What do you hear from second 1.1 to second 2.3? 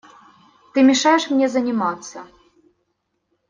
мне заниматься.